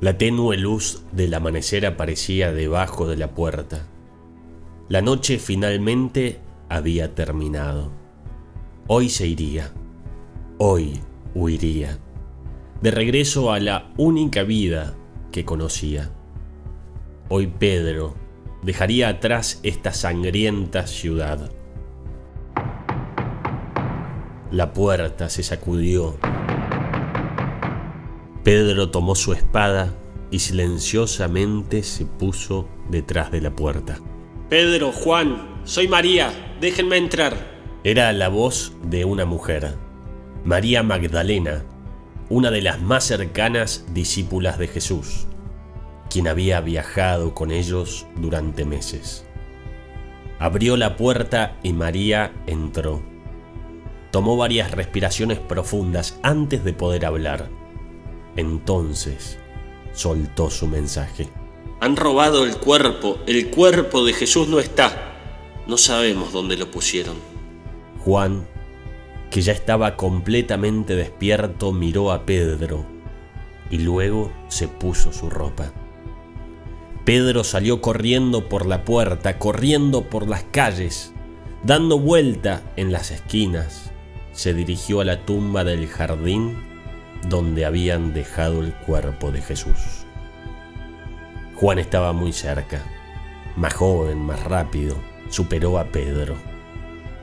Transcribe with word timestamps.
La 0.00 0.16
tenue 0.16 0.56
luz 0.56 1.02
del 1.10 1.34
amanecer 1.34 1.84
aparecía 1.84 2.52
debajo 2.52 3.08
de 3.08 3.16
la 3.16 3.34
puerta. 3.34 3.88
La 4.88 5.02
noche 5.02 5.40
finalmente 5.40 6.38
había 6.68 7.16
terminado. 7.16 7.90
Hoy 8.86 9.08
se 9.08 9.26
iría. 9.26 9.72
Hoy 10.58 11.00
huiría. 11.34 11.98
De 12.80 12.92
regreso 12.92 13.50
a 13.50 13.58
la 13.58 13.90
única 13.96 14.44
vida 14.44 14.94
que 15.32 15.44
conocía. 15.44 16.12
Hoy 17.28 17.48
Pedro 17.48 18.14
dejaría 18.62 19.08
atrás 19.08 19.58
esta 19.64 19.92
sangrienta 19.92 20.86
ciudad. 20.86 21.50
La 24.52 24.72
puerta 24.72 25.28
se 25.28 25.42
sacudió. 25.42 26.16
Pedro 28.44 28.90
tomó 28.90 29.14
su 29.14 29.32
espada 29.32 29.94
y 30.30 30.38
silenciosamente 30.40 31.82
se 31.82 32.06
puso 32.06 32.68
detrás 32.90 33.30
de 33.30 33.40
la 33.40 33.54
puerta. 33.54 33.98
Pedro, 34.48 34.92
Juan, 34.92 35.60
soy 35.64 35.88
María, 35.88 36.56
déjenme 36.60 36.96
entrar. 36.96 37.58
Era 37.84 38.12
la 38.12 38.28
voz 38.28 38.72
de 38.82 39.04
una 39.04 39.24
mujer, 39.24 39.74
María 40.44 40.82
Magdalena, 40.82 41.64
una 42.28 42.50
de 42.50 42.62
las 42.62 42.80
más 42.80 43.04
cercanas 43.04 43.84
discípulas 43.92 44.58
de 44.58 44.68
Jesús, 44.68 45.26
quien 46.10 46.28
había 46.28 46.60
viajado 46.60 47.34
con 47.34 47.50
ellos 47.50 48.06
durante 48.16 48.64
meses. 48.64 49.26
Abrió 50.38 50.76
la 50.76 50.96
puerta 50.96 51.58
y 51.62 51.72
María 51.72 52.32
entró. 52.46 53.02
Tomó 54.10 54.36
varias 54.36 54.70
respiraciones 54.70 55.38
profundas 55.38 56.18
antes 56.22 56.64
de 56.64 56.72
poder 56.72 57.04
hablar. 57.04 57.48
Entonces 58.38 59.36
soltó 59.92 60.48
su 60.48 60.68
mensaje. 60.68 61.28
Han 61.80 61.96
robado 61.96 62.44
el 62.44 62.56
cuerpo, 62.56 63.18
el 63.26 63.50
cuerpo 63.50 64.04
de 64.04 64.12
Jesús 64.12 64.46
no 64.46 64.60
está. 64.60 65.16
No 65.66 65.76
sabemos 65.76 66.32
dónde 66.32 66.56
lo 66.56 66.70
pusieron. 66.70 67.16
Juan, 67.98 68.46
que 69.28 69.42
ya 69.42 69.52
estaba 69.52 69.96
completamente 69.96 70.94
despierto, 70.94 71.72
miró 71.72 72.12
a 72.12 72.26
Pedro 72.26 72.86
y 73.70 73.78
luego 73.78 74.30
se 74.46 74.68
puso 74.68 75.12
su 75.12 75.28
ropa. 75.28 75.72
Pedro 77.04 77.42
salió 77.42 77.80
corriendo 77.80 78.48
por 78.48 78.66
la 78.66 78.84
puerta, 78.84 79.40
corriendo 79.40 80.08
por 80.08 80.28
las 80.28 80.44
calles, 80.44 81.12
dando 81.64 81.98
vuelta 81.98 82.62
en 82.76 82.92
las 82.92 83.10
esquinas 83.10 83.90
se 84.30 84.54
dirigió 84.54 85.00
a 85.00 85.04
la 85.04 85.26
tumba 85.26 85.64
del 85.64 85.88
jardín 85.88 86.67
donde 87.26 87.64
habían 87.64 88.12
dejado 88.12 88.62
el 88.62 88.72
cuerpo 88.72 89.30
de 89.30 89.42
Jesús. 89.42 90.06
Juan 91.54 91.78
estaba 91.78 92.12
muy 92.12 92.32
cerca, 92.32 92.82
más 93.56 93.74
joven, 93.74 94.18
más 94.18 94.44
rápido, 94.44 94.96
superó 95.28 95.78
a 95.78 95.86
Pedro. 95.86 96.36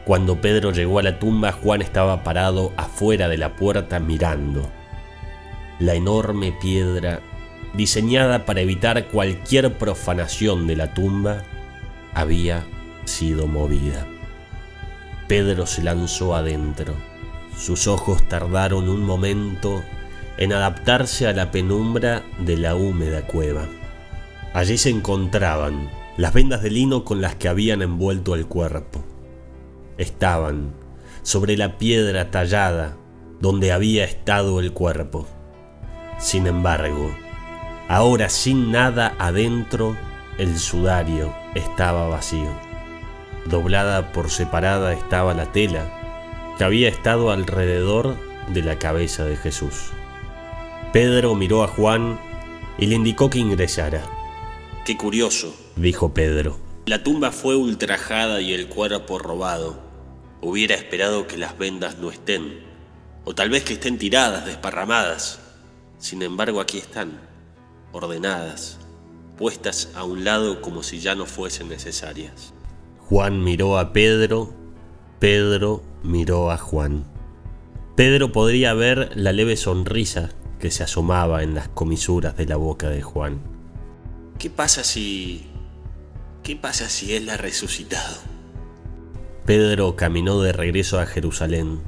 Cuando 0.04 0.42
Pedro 0.42 0.72
llegó 0.72 1.00
a 1.00 1.04
la 1.04 1.20
tumba, 1.20 1.52
Juan 1.52 1.82
estaba 1.82 2.24
parado 2.24 2.74
afuera 2.78 3.30
de 3.30 3.38
la 3.38 3.56
puerta 3.56 4.00
mirando. 4.00 4.70
La 5.80 5.96
enorme 5.96 6.52
piedra, 6.52 7.22
diseñada 7.74 8.46
para 8.46 8.62
evitar 8.62 9.08
cualquier 9.08 9.78
profanación 9.78 10.68
de 10.68 10.76
la 10.76 10.94
tumba, 10.94 11.44
había 12.14 12.66
sido 13.06 13.48
movida. 13.48 14.06
Pedro 15.28 15.66
se 15.66 15.82
lanzó 15.82 16.36
adentro. 16.36 16.94
Sus 17.58 17.88
ojos 17.88 18.28
tardaron 18.28 18.90
un 18.90 19.04
momento 19.04 19.82
en 20.38 20.52
adaptarse 20.52 21.28
a 21.28 21.34
la 21.34 21.52
penumbra 21.52 22.24
de 22.40 22.58
la 22.58 22.76
húmeda 22.76 23.26
cueva. 23.26 23.66
Allí 24.54 24.78
se 24.78 24.90
encontraban 24.90 25.90
las 26.18 26.34
vendas 26.34 26.62
de 26.62 26.70
lino 26.70 27.06
con 27.06 27.22
las 27.22 27.36
que 27.36 27.48
habían 27.48 27.82
envuelto 27.82 28.36
el 28.36 28.46
cuerpo. 28.46 29.04
Estaban 29.98 30.74
sobre 31.24 31.56
la 31.56 31.78
piedra 31.78 32.30
tallada 32.30 32.98
donde 33.40 33.72
había 33.72 34.04
estado 34.04 34.60
el 34.60 34.74
cuerpo. 34.74 35.26
Sin 36.20 36.48
embargo, 36.48 37.16
ahora 37.88 38.30
sin 38.30 38.72
nada 38.72 39.16
adentro, 39.18 39.96
el 40.38 40.60
sudario 40.60 41.34
estaba 41.54 42.08
vacío. 42.10 42.50
Doblada 43.46 44.12
por 44.12 44.30
separada 44.30 44.94
estaba 44.94 45.34
la 45.34 45.52
tela 45.52 46.05
que 46.58 46.64
había 46.64 46.90
estado 46.90 47.32
alrededor 47.32 48.16
de 48.50 48.62
la 48.62 48.80
cabeza 48.80 49.26
de 49.26 49.36
Jesús. 49.36 49.92
Pedro 50.94 51.36
miró 51.36 51.64
a 51.64 51.68
Juan 51.68 52.20
y 52.78 52.86
le 52.88 52.96
indicó 52.96 53.30
que 53.30 53.40
ingresara. 53.40 54.04
Qué 54.86 54.96
curioso, 54.98 55.56
dijo 55.76 56.14
Pedro. 56.14 56.58
La 56.86 57.04
tumba 57.04 57.32
fue 57.32 57.56
ultrajada 57.56 58.42
y 58.42 58.54
el 58.54 58.68
cuerpo 58.68 59.20
robado. 59.20 59.84
Hubiera 60.42 60.76
esperado 60.76 61.28
que 61.28 61.38
las 61.38 61.58
vendas 61.58 61.98
no 61.98 62.12
estén, 62.12 62.60
o 63.24 63.34
tal 63.34 63.50
vez 63.50 63.64
que 63.64 63.74
estén 63.74 63.98
tiradas, 63.98 64.46
desparramadas. 64.46 65.40
Sin 65.98 66.22
embargo, 66.22 66.62
aquí 66.62 66.78
están, 66.78 67.20
ordenadas, 67.92 68.78
puestas 69.38 69.92
a 69.96 70.04
un 70.04 70.24
lado 70.24 70.62
como 70.62 70.84
si 70.84 71.00
ya 71.00 71.16
no 71.16 71.26
fuesen 71.26 71.68
necesarias. 71.68 72.54
Juan 73.00 73.44
miró 73.44 73.80
a 73.80 73.92
Pedro, 73.92 74.54
Pedro 75.20 75.82
miró 76.06 76.52
a 76.52 76.58
Juan. 76.58 77.06
Pedro 77.96 78.32
podría 78.32 78.74
ver 78.74 79.12
la 79.16 79.32
leve 79.32 79.56
sonrisa 79.56 80.30
que 80.60 80.72
se 80.72 80.84
asomaba 80.84 81.44
en 81.44 81.56
las 81.56 81.68
comisuras 81.70 82.36
de 82.38 82.46
la 82.46 82.56
boca 82.56 82.90
de 82.90 83.02
Juan. 83.02 83.40
¿Qué 84.38 84.50
pasa 84.50 84.84
si... 84.84 85.48
¿Qué 86.44 86.56
pasa 86.56 86.90
si 86.90 87.16
Él 87.16 87.30
ha 87.30 87.38
resucitado? 87.38 88.16
Pedro 89.46 89.96
caminó 89.96 90.42
de 90.42 90.52
regreso 90.52 91.00
a 91.00 91.06
Jerusalén, 91.06 91.82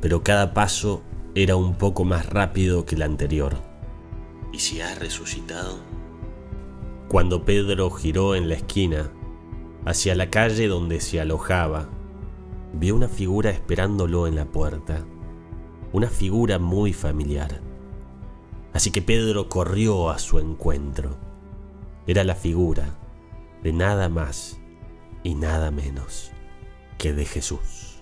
pero 0.00 0.22
cada 0.22 0.54
paso 0.54 1.02
era 1.34 1.56
un 1.56 1.76
poco 1.76 2.04
más 2.04 2.26
rápido 2.26 2.84
que 2.84 2.94
el 2.94 3.02
anterior. 3.02 3.56
¿Y 4.52 4.58
si 4.58 4.80
ha 4.80 4.94
resucitado? 4.94 5.78
Cuando 7.08 7.44
Pedro 7.44 7.90
giró 7.90 8.34
en 8.34 8.48
la 8.48 8.54
esquina, 8.54 9.10
hacia 9.84 10.14
la 10.14 10.30
calle 10.30 10.68
donde 10.68 11.00
se 11.00 11.20
alojaba, 11.20 11.88
vio 12.74 12.94
una 12.94 13.08
figura 13.08 13.50
esperándolo 13.50 14.26
en 14.26 14.34
la 14.34 14.44
puerta, 14.44 15.04
una 15.92 16.08
figura 16.08 16.58
muy 16.58 16.92
familiar. 16.92 17.60
Así 18.72 18.90
que 18.90 19.02
Pedro 19.02 19.48
corrió 19.48 20.10
a 20.10 20.18
su 20.18 20.38
encuentro. 20.38 21.16
Era 22.06 22.24
la 22.24 22.34
figura 22.34 22.98
de 23.62 23.72
nada 23.72 24.08
más 24.08 24.58
y 25.22 25.34
nada 25.34 25.70
menos 25.70 26.32
que 26.98 27.12
de 27.12 27.24
Jesús. 27.24 28.01